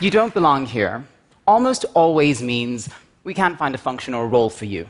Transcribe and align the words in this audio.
You 0.00 0.10
don't 0.10 0.34
belong 0.34 0.66
here 0.66 1.04
almost 1.46 1.84
always 1.94 2.42
means 2.42 2.88
we 3.22 3.32
can't 3.32 3.56
find 3.56 3.74
a 3.74 3.78
functional 3.78 4.26
role 4.26 4.50
for 4.50 4.64
you. 4.64 4.88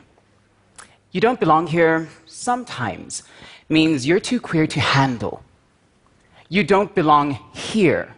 You 1.11 1.21
don't 1.21 1.39
belong 1.39 1.67
here 1.67 2.09
sometimes 2.25 3.23
means 3.69 4.07
you're 4.07 4.19
too 4.19 4.39
queer 4.39 4.67
to 4.67 4.79
handle. 4.79 5.43
You 6.49 6.63
don't 6.63 6.93
belong 6.93 7.39
here 7.53 8.15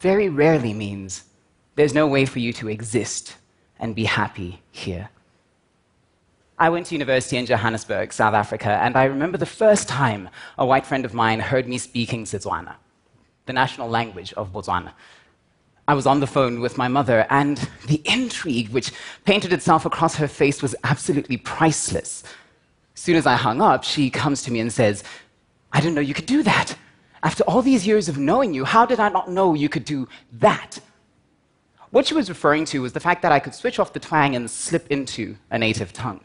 very 0.00 0.28
rarely 0.28 0.72
means 0.72 1.24
there's 1.74 1.94
no 1.94 2.06
way 2.06 2.24
for 2.24 2.38
you 2.38 2.52
to 2.54 2.68
exist 2.68 3.36
and 3.78 3.94
be 3.94 4.04
happy 4.04 4.60
here. 4.70 5.10
I 6.58 6.68
went 6.68 6.86
to 6.86 6.94
university 6.94 7.36
in 7.36 7.46
Johannesburg, 7.46 8.12
South 8.12 8.34
Africa, 8.34 8.70
and 8.82 8.96
I 8.96 9.04
remember 9.04 9.38
the 9.38 9.46
first 9.46 9.88
time 9.88 10.28
a 10.58 10.66
white 10.66 10.86
friend 10.86 11.04
of 11.04 11.14
mine 11.14 11.40
heard 11.40 11.68
me 11.68 11.78
speaking 11.78 12.24
Setswana, 12.24 12.74
the 13.46 13.52
national 13.52 13.88
language 13.88 14.32
of 14.34 14.52
Botswana. 14.52 14.92
I 15.90 15.94
was 15.94 16.06
on 16.06 16.20
the 16.20 16.26
phone 16.28 16.60
with 16.60 16.78
my 16.78 16.86
mother, 16.86 17.26
and 17.30 17.68
the 17.88 18.00
intrigue 18.04 18.68
which 18.68 18.92
painted 19.24 19.52
itself 19.52 19.84
across 19.84 20.14
her 20.14 20.28
face 20.28 20.62
was 20.62 20.76
absolutely 20.84 21.36
priceless. 21.36 22.22
As 22.94 23.00
soon 23.00 23.16
as 23.16 23.26
I 23.26 23.34
hung 23.34 23.60
up, 23.60 23.82
she 23.82 24.08
comes 24.08 24.42
to 24.42 24.52
me 24.52 24.60
and 24.60 24.72
says, 24.72 25.02
I 25.72 25.80
didn't 25.80 25.96
know 25.96 26.00
you 26.00 26.14
could 26.14 26.26
do 26.26 26.44
that. 26.44 26.76
After 27.24 27.42
all 27.42 27.60
these 27.60 27.88
years 27.88 28.08
of 28.08 28.18
knowing 28.18 28.54
you, 28.54 28.64
how 28.64 28.86
did 28.86 29.00
I 29.00 29.08
not 29.08 29.32
know 29.32 29.54
you 29.54 29.68
could 29.68 29.84
do 29.84 30.06
that? 30.34 30.78
What 31.90 32.06
she 32.06 32.14
was 32.14 32.28
referring 32.28 32.66
to 32.66 32.82
was 32.82 32.92
the 32.92 33.00
fact 33.00 33.20
that 33.22 33.32
I 33.32 33.40
could 33.40 33.56
switch 33.56 33.80
off 33.80 33.92
the 33.92 33.98
twang 33.98 34.36
and 34.36 34.48
slip 34.48 34.86
into 34.92 35.34
a 35.50 35.58
native 35.58 35.92
tongue. 35.92 36.20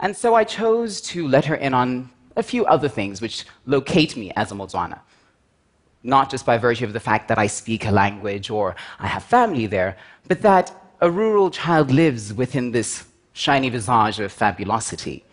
And 0.00 0.14
so 0.14 0.34
I 0.34 0.44
chose 0.44 1.00
to 1.12 1.26
let 1.26 1.46
her 1.46 1.54
in 1.54 1.72
on 1.72 2.10
a 2.36 2.42
few 2.42 2.66
other 2.66 2.90
things 2.90 3.22
which 3.22 3.46
locate 3.64 4.18
me 4.18 4.32
as 4.36 4.52
a 4.52 4.54
Motswana 4.54 5.00
not 6.02 6.30
just 6.30 6.44
by 6.44 6.58
virtue 6.58 6.84
of 6.84 6.92
the 6.92 7.00
fact 7.00 7.28
that 7.28 7.38
I 7.38 7.46
speak 7.46 7.86
a 7.86 7.90
language 7.90 8.50
or 8.50 8.74
I 8.98 9.06
have 9.06 9.22
family 9.22 9.66
there, 9.66 9.96
but 10.28 10.42
that 10.42 10.72
a 11.00 11.10
rural 11.10 11.50
child 11.50 11.90
lives 11.90 12.32
within 12.32 12.72
this 12.72 13.04
shiny 13.32 13.68
visage 13.70 14.20
of 14.20 14.32
fabulosity. 14.32 15.24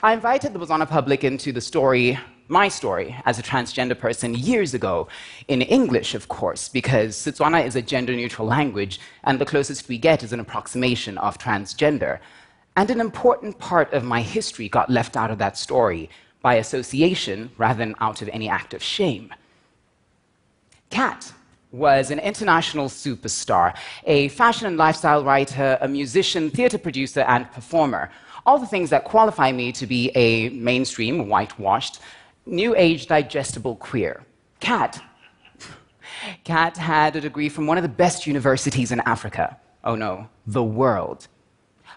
I 0.00 0.12
invited 0.12 0.52
the 0.52 0.60
Botswana 0.60 0.88
public 0.88 1.24
into 1.24 1.50
the 1.50 1.60
story, 1.60 2.16
my 2.46 2.68
story, 2.68 3.16
as 3.26 3.40
a 3.40 3.42
transgender 3.42 3.98
person 3.98 4.32
years 4.32 4.72
ago, 4.72 5.08
in 5.48 5.60
English, 5.60 6.14
of 6.14 6.28
course, 6.28 6.68
because 6.68 7.16
Setswana 7.16 7.66
is 7.66 7.74
a 7.74 7.82
gender 7.82 8.14
neutral 8.14 8.46
language, 8.46 9.00
and 9.24 9.40
the 9.40 9.44
closest 9.44 9.88
we 9.88 9.98
get 9.98 10.22
is 10.22 10.32
an 10.32 10.38
approximation 10.38 11.18
of 11.18 11.36
transgender. 11.36 12.20
And 12.78 12.92
an 12.92 13.00
important 13.00 13.58
part 13.58 13.92
of 13.92 14.04
my 14.04 14.22
history 14.22 14.68
got 14.68 14.88
left 14.88 15.16
out 15.16 15.32
of 15.32 15.38
that 15.38 15.58
story 15.58 16.08
by 16.42 16.54
association 16.54 17.50
rather 17.58 17.80
than 17.80 17.96
out 17.98 18.22
of 18.22 18.28
any 18.28 18.48
act 18.48 18.72
of 18.72 18.80
shame. 18.80 19.34
Kat 20.88 21.32
was 21.72 22.12
an 22.12 22.20
international 22.20 22.88
superstar, 22.88 23.76
a 24.04 24.28
fashion 24.28 24.68
and 24.68 24.76
lifestyle 24.76 25.24
writer, 25.24 25.76
a 25.80 25.88
musician, 25.88 26.50
theater 26.52 26.78
producer, 26.78 27.22
and 27.22 27.50
performer. 27.50 28.12
All 28.46 28.60
the 28.60 28.66
things 28.74 28.90
that 28.90 29.02
qualify 29.02 29.50
me 29.50 29.72
to 29.72 29.84
be 29.84 30.12
a 30.14 30.50
mainstream, 30.50 31.28
whitewashed, 31.28 31.98
new 32.46 32.76
age 32.76 33.08
digestible 33.08 33.74
queer. 33.74 34.22
Kat. 34.60 35.02
Kat 36.44 36.76
had 36.76 37.16
a 37.16 37.20
degree 37.20 37.48
from 37.48 37.66
one 37.66 37.76
of 37.76 37.82
the 37.82 37.88
best 37.88 38.24
universities 38.24 38.92
in 38.92 39.00
Africa. 39.00 39.58
Oh 39.82 39.96
no, 39.96 40.28
the 40.46 40.62
world. 40.62 41.26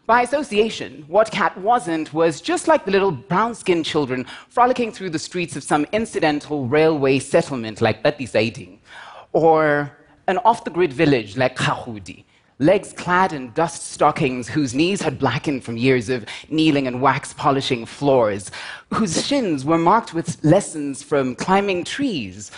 By 0.07 0.23
association, 0.23 1.05
what 1.07 1.31
Kat 1.31 1.55
wasn't 1.59 2.11
was 2.11 2.41
just 2.41 2.67
like 2.67 2.85
the 2.85 2.91
little 2.91 3.11
brown 3.11 3.53
skinned 3.53 3.85
children 3.85 4.25
frolicking 4.49 4.91
through 4.91 5.11
the 5.11 5.19
streets 5.19 5.55
of 5.55 5.63
some 5.63 5.85
incidental 5.91 6.67
railway 6.67 7.19
settlement 7.19 7.81
like 7.81 8.03
Betisaiding, 8.03 8.79
or 9.31 9.95
an 10.27 10.39
off 10.39 10.63
the 10.63 10.71
grid 10.71 10.91
village 10.91 11.37
like 11.37 11.55
Kahudi, 11.55 12.23
legs 12.57 12.93
clad 12.93 13.31
in 13.31 13.51
dust 13.51 13.91
stockings 13.91 14.49
whose 14.49 14.73
knees 14.73 15.01
had 15.01 15.19
blackened 15.19 15.63
from 15.63 15.77
years 15.77 16.09
of 16.09 16.25
kneeling 16.49 16.87
and 16.87 16.99
wax 16.99 17.33
polishing 17.33 17.85
floors, 17.85 18.49
whose 18.91 19.25
shins 19.25 19.63
were 19.63 19.77
marked 19.77 20.15
with 20.15 20.43
lessons 20.43 21.03
from 21.03 21.35
climbing 21.35 21.83
trees, 21.83 22.49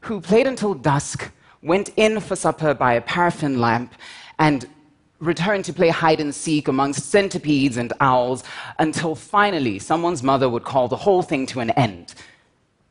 who 0.00 0.18
played 0.18 0.46
until 0.46 0.72
dusk, 0.72 1.30
went 1.62 1.90
in 1.96 2.20
for 2.20 2.36
supper 2.36 2.72
by 2.72 2.94
a 2.94 3.02
paraffin 3.02 3.60
lamp, 3.60 3.92
and 4.38 4.66
returned 5.18 5.64
to 5.64 5.72
play 5.72 5.88
hide 5.88 6.20
and 6.20 6.34
seek 6.34 6.68
amongst 6.68 7.10
centipedes 7.10 7.76
and 7.76 7.92
owls 8.00 8.44
until 8.78 9.14
finally 9.14 9.78
someone's 9.78 10.22
mother 10.22 10.48
would 10.48 10.64
call 10.64 10.88
the 10.88 10.96
whole 10.96 11.22
thing 11.22 11.46
to 11.46 11.60
an 11.60 11.70
end. 11.70 12.14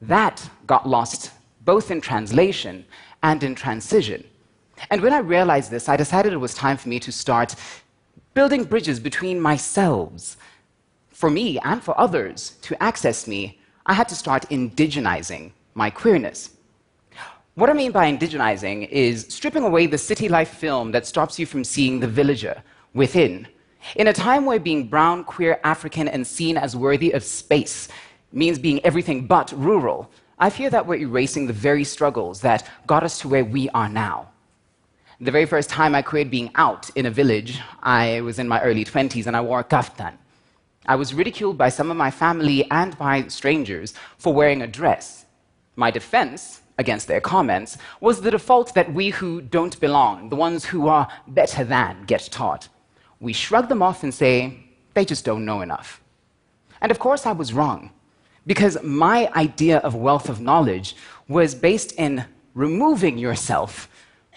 That 0.02 0.50
got 0.66 0.88
lost 0.88 1.32
both 1.64 1.92
in 1.92 2.02
translation 2.02 2.86
and 3.24 3.44
in 3.44 3.56
transition. 3.56 4.24
And 4.90 5.02
when 5.02 5.14
I 5.14 5.20
realized 5.20 5.72
this, 5.72 5.90
I 5.90 5.98
decided 5.98 6.34
it 6.34 6.38
was 6.38 6.54
time 6.54 6.78
for 6.78 6.90
me 6.90 7.00
to 7.00 7.12
start 7.12 7.56
building 8.34 8.64
bridges 8.64 9.00
between 9.00 9.40
myself. 9.40 10.38
For 11.10 11.30
me 11.30 11.60
and 11.60 11.82
for 11.82 12.00
others 12.00 12.58
to 12.64 12.82
access 12.84 13.28
me, 13.28 13.60
I 13.86 13.94
had 13.94 14.10
to 14.10 14.16
start 14.16 14.50
indigenizing 14.50 15.52
my 15.74 15.90
queerness. 15.90 16.52
What 17.56 17.70
I 17.70 17.74
mean 17.74 17.94
by 17.94 18.12
indigenizing 18.12 18.90
is 18.90 19.28
stripping 19.30 19.64
away 19.64 19.88
the 19.88 19.98
city 19.98 20.28
life 20.28 20.50
film 20.50 20.92
that 20.92 21.06
stops 21.06 21.40
you 21.40 21.46
from 21.46 21.64
seeing 21.64 22.02
the 22.02 22.08
villager 22.08 22.62
within. 22.94 23.48
In 23.96 24.08
a 24.08 24.14
time 24.14 24.46
where 24.46 24.60
being 24.60 24.90
brown, 24.90 25.24
queer, 25.24 25.62
African, 25.64 26.10
and 26.10 26.28
seen 26.28 26.58
as 26.58 26.76
worthy 26.76 27.12
of 27.12 27.24
space 27.24 27.88
means 28.34 28.60
being 28.60 28.84
everything 28.84 29.26
but 29.26 29.54
rural, 29.54 30.12
I 30.38 30.50
fear 30.50 30.70
that 30.70 30.86
we're 30.86 30.96
erasing 30.96 31.48
the 31.48 31.54
very 31.54 31.86
struggles 31.86 32.42
that 32.42 32.70
got 32.88 33.06
us 33.06 33.20
to 33.20 33.30
where 33.30 33.46
we 33.46 33.70
are 33.70 33.88
now. 33.88 34.28
The 35.22 35.32
very 35.32 35.46
first 35.46 35.70
time 35.70 35.96
I 35.96 36.02
queered 36.02 36.30
being 36.30 36.52
out 36.56 36.90
in 36.90 37.06
a 37.06 37.12
village, 37.12 37.62
I 37.82 38.20
was 38.20 38.38
in 38.38 38.50
my 38.50 38.62
early 38.64 38.84
20s 38.84 39.28
and 39.28 39.38
I 39.38 39.40
wore 39.40 39.62
a 39.62 39.64
kaftan. 39.64 40.18
I 40.88 40.98
was 40.98 41.14
ridiculed 41.14 41.58
by 41.58 41.70
some 41.70 41.90
of 41.90 41.96
my 41.96 42.12
family 42.12 42.70
and 42.70 42.98
by 42.98 43.30
strangers 43.30 43.94
for 44.18 44.34
wearing 44.34 44.62
a 44.62 44.68
dress. 44.68 45.25
My 45.76 45.92
defense 45.92 46.62
against 46.78 47.08
their 47.08 47.22
comments 47.22 47.78
was 48.02 48.22
the 48.22 48.32
default 48.32 48.74
that 48.74 48.94
we 48.94 49.10
who 49.10 49.42
don't 49.42 49.80
belong, 49.80 50.30
the 50.30 50.36
ones 50.36 50.66
who 50.66 50.88
are 50.88 51.08
better 51.28 51.64
than, 51.64 52.04
get 52.06 52.30
taught. 52.32 52.68
We 53.20 53.34
shrug 53.34 53.70
them 53.70 53.82
off 53.82 54.04
and 54.04 54.14
say, 54.14 54.60
they 54.94 55.06
just 55.06 55.26
don't 55.26 55.46
know 55.46 55.62
enough. 55.62 56.02
And 56.82 56.92
of 56.92 57.00
course, 57.00 57.26
I 57.26 57.32
was 57.32 57.54
wrong, 57.54 57.92
because 58.46 58.82
my 58.84 59.32
idea 59.36 59.80
of 59.80 59.96
wealth 59.96 60.30
of 60.30 60.42
knowledge 60.42 60.96
was 61.28 61.56
based 61.56 61.94
in 61.94 62.26
removing 62.54 63.18
yourself 63.18 63.90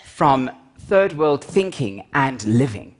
from 0.05 0.51
third 0.79 1.13
world 1.17 1.45
thinking 1.45 2.07
and 2.15 2.43
living. 2.45 2.95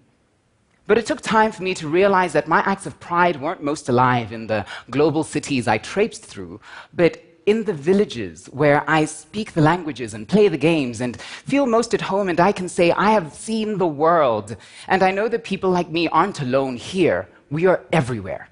But 0.87 0.99
it 0.99 1.07
took 1.07 1.21
time 1.21 1.53
for 1.53 1.63
me 1.63 1.75
to 1.75 1.89
realize 1.89 2.33
that 2.33 2.49
my 2.49 2.61
acts 2.61 2.87
of 2.87 2.99
pride 3.01 3.41
weren't 3.41 3.63
most 3.63 3.89
alive 3.89 4.33
in 4.33 4.47
the 4.47 4.65
global 4.91 5.23
cities 5.23 5.69
I 5.69 5.79
traipsed 5.79 6.25
through, 6.25 6.61
but 6.95 7.23
in 7.49 7.65
the 7.65 7.73
villages 7.73 8.45
where 8.53 8.85
I 8.87 9.07
speak 9.07 9.55
the 9.55 9.63
languages 9.63 10.13
and 10.13 10.29
play 10.29 10.49
the 10.49 10.59
games 10.59 11.01
and 11.01 11.19
feel 11.19 11.65
most 11.65 11.95
at 11.95 12.03
home, 12.03 12.29
and 12.29 12.39
I 12.39 12.53
can 12.53 12.69
say, 12.69 12.91
I 12.91 13.13
have 13.13 13.33
seen 13.33 13.79
the 13.79 13.87
world. 13.87 14.55
And 14.87 15.03
I 15.03 15.13
know 15.13 15.29
that 15.29 15.45
people 15.45 15.71
like 15.71 15.89
me 15.91 16.09
aren't 16.09 16.43
alone 16.43 16.77
here. 16.77 17.27
We 17.51 17.65
are 17.65 17.81
everywhere. 17.91 18.51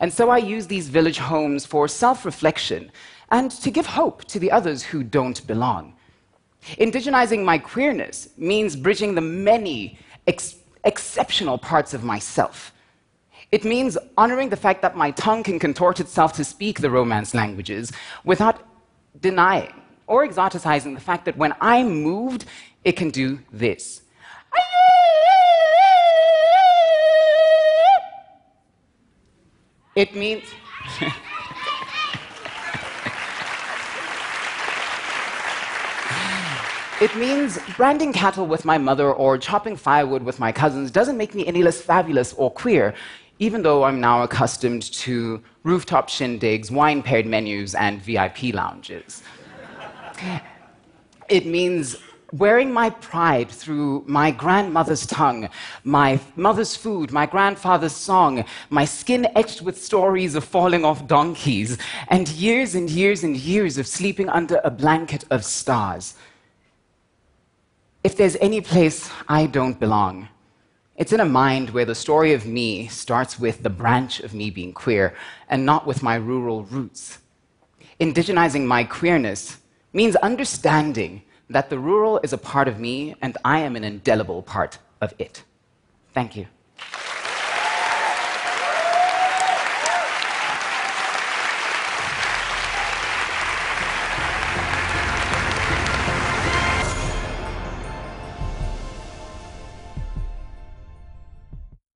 And 0.00 0.12
so 0.12 0.28
I 0.28 0.36
use 0.36 0.66
these 0.66 0.88
village 0.90 1.16
homes 1.16 1.64
for 1.64 1.88
self 1.88 2.26
reflection 2.26 2.92
and 3.30 3.50
to 3.50 3.70
give 3.70 3.86
hope 3.86 4.26
to 4.26 4.38
the 4.38 4.50
others 4.50 4.82
who 4.82 5.02
don't 5.02 5.46
belong. 5.46 5.94
Indigenizing 6.76 7.42
my 7.42 7.56
queerness 7.56 8.28
means 8.36 8.76
bridging 8.76 9.14
the 9.14 9.22
many 9.22 9.98
ex- 10.26 10.56
exceptional 10.84 11.56
parts 11.56 11.94
of 11.94 12.04
myself 12.04 12.73
it 13.54 13.64
means 13.64 13.96
honoring 14.18 14.48
the 14.48 14.56
fact 14.56 14.82
that 14.82 14.96
my 14.96 15.12
tongue 15.12 15.44
can 15.44 15.60
contort 15.60 16.00
itself 16.00 16.32
to 16.32 16.42
speak 16.42 16.80
the 16.80 16.90
Romance 16.90 17.34
languages 17.34 17.92
without 18.24 18.56
denying 19.20 19.72
or 20.08 20.26
exoticizing 20.26 20.92
the 20.92 21.00
fact 21.00 21.24
that 21.24 21.36
when 21.36 21.54
I'm 21.60 22.02
moved, 22.02 22.46
it 22.82 22.96
can 22.96 23.10
do 23.10 23.38
this. 23.52 24.02
It 29.94 30.16
means. 30.16 30.42
It 37.00 37.14
means 37.16 37.58
branding 37.76 38.12
cattle 38.12 38.46
with 38.46 38.64
my 38.64 38.78
mother 38.78 39.12
or 39.12 39.36
chopping 39.36 39.76
firewood 39.76 40.22
with 40.22 40.38
my 40.38 40.52
cousins 40.52 40.92
doesn't 40.92 41.18
make 41.18 41.34
me 41.34 41.44
any 41.44 41.62
less 41.62 41.80
fabulous 41.80 42.32
or 42.34 42.52
queer 42.52 42.94
even 43.38 43.62
though 43.62 43.84
I'm 43.84 44.00
now 44.00 44.22
accustomed 44.22 44.82
to 44.92 45.42
rooftop 45.64 46.08
shindigs, 46.08 46.70
wine 46.70 47.02
paired 47.02 47.26
menus, 47.26 47.74
and 47.74 48.00
VIP 48.00 48.54
lounges. 48.54 49.22
it 51.28 51.46
means 51.46 51.96
wearing 52.32 52.72
my 52.72 52.90
pride 52.90 53.48
through 53.48 54.02
my 54.06 54.30
grandmother's 54.30 55.06
tongue, 55.06 55.48
my 55.84 56.18
mother's 56.36 56.74
food, 56.74 57.12
my 57.12 57.26
grandfather's 57.26 57.94
song, 57.94 58.44
my 58.70 58.84
skin 58.84 59.26
etched 59.36 59.62
with 59.62 59.82
stories 59.82 60.34
of 60.34 60.44
falling 60.44 60.84
off 60.84 61.06
donkeys, 61.06 61.78
and 62.08 62.28
years 62.28 62.74
and 62.74 62.90
years 62.90 63.22
and 63.22 63.36
years 63.36 63.78
of 63.78 63.86
sleeping 63.86 64.28
under 64.28 64.60
a 64.64 64.70
blanket 64.70 65.24
of 65.30 65.44
stars. 65.44 66.14
If 68.02 68.16
there's 68.16 68.36
any 68.36 68.60
place 68.60 69.10
I 69.28 69.46
don't 69.46 69.78
belong, 69.78 70.28
it's 70.96 71.12
in 71.12 71.20
a 71.20 71.24
mind 71.24 71.70
where 71.70 71.84
the 71.84 71.94
story 71.94 72.32
of 72.32 72.46
me 72.46 72.86
starts 72.86 73.38
with 73.38 73.62
the 73.62 73.70
branch 73.70 74.20
of 74.20 74.32
me 74.32 74.50
being 74.50 74.72
queer 74.72 75.14
and 75.48 75.66
not 75.66 75.86
with 75.86 76.02
my 76.02 76.14
rural 76.14 76.64
roots. 76.64 77.18
Indigenizing 78.00 78.64
my 78.64 78.84
queerness 78.84 79.58
means 79.92 80.14
understanding 80.16 81.22
that 81.50 81.68
the 81.68 81.78
rural 81.78 82.20
is 82.22 82.32
a 82.32 82.38
part 82.38 82.68
of 82.68 82.78
me 82.78 83.14
and 83.20 83.36
I 83.44 83.58
am 83.60 83.76
an 83.76 83.84
indelible 83.84 84.42
part 84.42 84.78
of 85.00 85.14
it. 85.18 85.42
Thank 86.12 86.36
you. 86.36 86.46